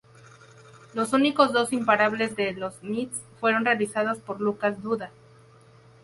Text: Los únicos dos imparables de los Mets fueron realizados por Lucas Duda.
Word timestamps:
Los 0.95 1.13
únicos 1.13 1.53
dos 1.53 1.71
imparables 1.73 2.35
de 2.35 2.53
los 2.53 2.81
Mets 2.81 3.21
fueron 3.39 3.65
realizados 3.65 4.17
por 4.17 4.41
Lucas 4.41 4.81
Duda. 4.81 5.11